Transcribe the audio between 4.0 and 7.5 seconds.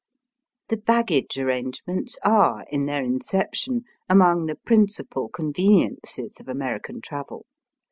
among the principal conveniences of American travel.